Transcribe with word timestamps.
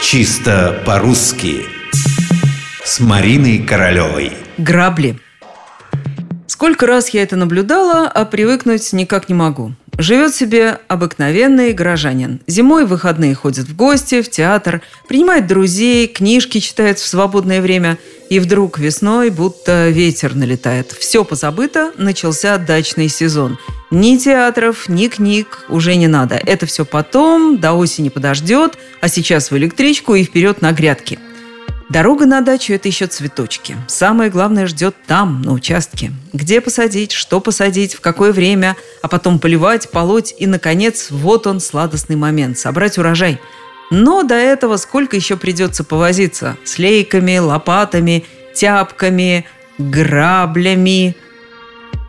Чисто 0.00 0.80
по-русски 0.86 1.66
С 2.84 3.00
Мариной 3.00 3.58
Королевой 3.58 4.32
Грабли. 4.56 5.18
Сколько 6.46 6.86
раз 6.86 7.10
я 7.10 7.22
это 7.22 7.34
наблюдала, 7.34 8.06
а 8.06 8.24
привыкнуть 8.24 8.92
никак 8.92 9.28
не 9.28 9.34
могу. 9.34 9.72
Живет 9.98 10.34
себе 10.36 10.78
обыкновенный 10.86 11.72
горожанин. 11.72 12.40
Зимой 12.46 12.84
в 12.86 12.90
выходные 12.90 13.34
ходит 13.34 13.66
в 13.66 13.74
гости, 13.74 14.22
в 14.22 14.30
театр, 14.30 14.82
принимает 15.08 15.48
друзей, 15.48 16.06
книжки 16.06 16.60
читает 16.60 17.00
в 17.00 17.06
свободное 17.06 17.60
время. 17.60 17.98
И 18.30 18.38
вдруг 18.38 18.78
весной 18.78 19.30
будто 19.30 19.88
ветер 19.88 20.36
налетает. 20.36 20.92
Все 20.92 21.24
позабыто, 21.24 21.92
начался 21.98 22.56
дачный 22.58 23.08
сезон. 23.08 23.58
Ни 23.90 24.16
театров, 24.18 24.88
ни 24.88 25.08
книг 25.08 25.64
уже 25.68 25.94
не 25.96 26.08
надо. 26.08 26.34
Это 26.34 26.66
все 26.66 26.84
потом, 26.84 27.58
до 27.58 27.72
осени 27.72 28.10
подождет, 28.10 28.76
а 29.00 29.08
сейчас 29.08 29.50
в 29.50 29.56
электричку 29.56 30.14
и 30.14 30.24
вперед 30.24 30.60
на 30.62 30.72
грядки– 30.72 31.18
Дорога 31.88 32.26
на 32.26 32.42
дачу– 32.42 32.72
это 32.74 32.86
еще 32.86 33.06
цветочки. 33.06 33.74
Самое 33.86 34.30
главное 34.30 34.66
ждет 34.66 34.94
там, 35.06 35.40
на 35.40 35.52
участке. 35.54 36.12
Где 36.34 36.60
посадить, 36.60 37.12
что 37.12 37.40
посадить, 37.40 37.94
в 37.94 38.00
какое 38.00 38.32
время, 38.32 38.76
а 39.00 39.08
потом 39.08 39.38
поливать, 39.38 39.90
полоть 39.90 40.34
и, 40.38 40.46
наконец, 40.46 41.10
вот 41.10 41.46
он, 41.46 41.60
сладостный 41.60 42.16
момент– 42.16 42.58
собрать 42.58 42.98
урожай. 42.98 43.40
Но 43.90 44.22
до 44.22 44.34
этого 44.34 44.76
сколько 44.76 45.16
еще 45.16 45.38
придется 45.38 45.82
повозиться 45.82 46.58
с 46.62 46.78
лейками, 46.78 47.38
лопатами, 47.38 48.26
тяпками, 48.54 49.46
граблями. 49.78 51.16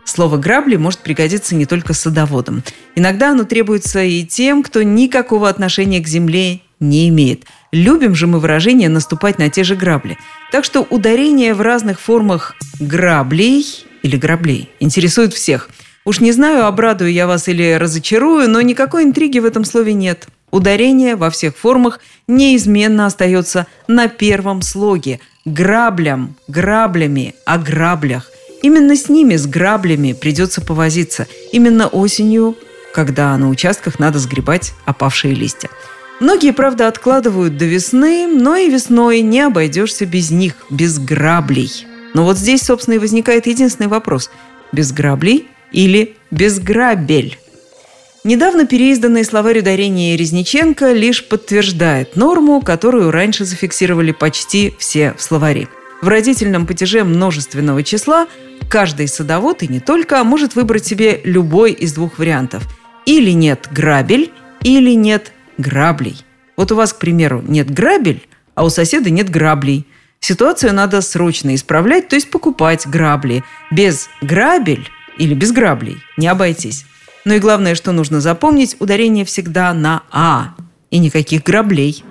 Слово 0.04 0.36
«грабли» 0.36 0.76
может 0.76 1.00
пригодиться 1.00 1.54
не 1.54 1.66
только 1.66 1.94
садоводам. 1.94 2.62
Иногда 2.94 3.30
оно 3.30 3.44
требуется 3.44 4.02
и 4.02 4.24
тем, 4.24 4.62
кто 4.62 4.82
никакого 4.82 5.48
отношения 5.48 6.00
к 6.00 6.08
земле 6.08 6.60
не 6.80 7.08
имеет– 7.08 7.44
Любим 7.72 8.16
же 8.16 8.26
мы 8.26 8.40
выражение 8.40 8.88
«наступать 8.88 9.38
на 9.38 9.48
те 9.48 9.62
же 9.62 9.76
грабли». 9.76 10.18
Так 10.50 10.64
что 10.64 10.82
ударение 10.82 11.54
в 11.54 11.60
разных 11.60 12.00
формах 12.00 12.56
граблей 12.80 13.64
или 14.02 14.16
граблей 14.16 14.68
интересует 14.80 15.32
всех. 15.32 15.70
Уж 16.04 16.20
не 16.20 16.32
знаю, 16.32 16.66
обрадую 16.66 17.12
я 17.12 17.28
вас 17.28 17.46
или 17.46 17.74
разочарую, 17.74 18.50
но 18.50 18.60
никакой 18.60 19.04
интриги 19.04 19.38
в 19.38 19.44
этом 19.44 19.64
слове 19.64 19.92
нет. 19.92 20.26
Ударение 20.50 21.14
во 21.14 21.30
всех 21.30 21.56
формах 21.56 22.00
неизменно 22.26 23.06
остается 23.06 23.68
на 23.86 24.08
первом 24.08 24.62
слоге. 24.62 25.20
Граблям, 25.44 26.34
граблями, 26.48 27.36
о 27.46 27.58
граблях. 27.58 28.30
Именно 28.62 28.96
с 28.96 29.08
ними, 29.08 29.36
с 29.36 29.46
граблями, 29.46 30.12
придется 30.12 30.60
повозиться. 30.60 31.26
Именно 31.52 31.88
осенью, 31.88 32.56
когда 32.92 33.36
на 33.36 33.48
участках 33.48 33.98
надо 33.98 34.18
сгребать 34.18 34.72
опавшие 34.84 35.34
листья. 35.34 35.70
Многие, 36.20 36.52
правда, 36.52 36.86
откладывают 36.86 37.56
до 37.56 37.64
весны, 37.64 38.26
но 38.26 38.56
и 38.56 38.68
весной 38.68 39.22
не 39.22 39.40
обойдешься 39.40 40.04
без 40.04 40.30
них, 40.30 40.54
без 40.68 40.98
граблей. 40.98 41.86
Но 42.12 42.24
вот 42.24 42.36
здесь, 42.36 42.62
собственно, 42.62 42.96
и 42.96 42.98
возникает 42.98 43.46
единственный 43.46 43.86
вопрос. 43.86 44.30
Без 44.72 44.92
граблей 44.92 45.48
или 45.72 46.16
без 46.30 46.58
грабель? 46.58 47.38
Недавно 48.22 48.66
переизданный 48.66 49.24
словарь 49.24 49.60
ударения 49.60 50.14
Резниченко 50.14 50.92
лишь 50.92 51.26
подтверждает 51.26 52.16
норму, 52.16 52.60
которую 52.60 53.10
раньше 53.10 53.46
зафиксировали 53.46 54.12
почти 54.12 54.74
все 54.78 55.14
в 55.16 55.22
словаре. 55.22 55.68
В 56.00 56.08
родительном 56.08 56.66
падеже 56.66 57.04
множественного 57.04 57.82
числа 57.82 58.26
каждый 58.70 59.06
садовод 59.06 59.62
и 59.62 59.68
не 59.68 59.80
только 59.80 60.24
может 60.24 60.54
выбрать 60.54 60.86
себе 60.86 61.20
любой 61.24 61.72
из 61.72 61.92
двух 61.92 62.18
вариантов. 62.18 62.66
Или 63.04 63.32
нет 63.32 63.68
грабель, 63.70 64.32
или 64.62 64.94
нет 64.94 65.32
граблей. 65.58 66.16
Вот 66.56 66.72
у 66.72 66.76
вас, 66.76 66.92
к 66.92 66.98
примеру, 66.98 67.42
нет 67.46 67.70
грабель, 67.70 68.26
а 68.54 68.64
у 68.64 68.70
соседа 68.70 69.10
нет 69.10 69.28
граблей. 69.28 69.86
Ситуацию 70.20 70.74
надо 70.74 71.00
срочно 71.02 71.54
исправлять, 71.54 72.08
то 72.08 72.16
есть 72.16 72.30
покупать 72.30 72.86
грабли. 72.86 73.44
Без 73.70 74.08
грабель 74.22 74.88
или 75.18 75.34
без 75.34 75.52
граблей 75.52 75.98
не 76.16 76.28
обойтись. 76.28 76.86
Ну 77.26 77.34
и 77.34 77.38
главное, 77.38 77.74
что 77.74 77.92
нужно 77.92 78.20
запомнить, 78.20 78.76
ударение 78.78 79.26
всегда 79.26 79.74
на 79.74 80.02
«а» 80.10 80.54
и 80.90 80.98
никаких 80.98 81.42
граблей– 81.42 82.04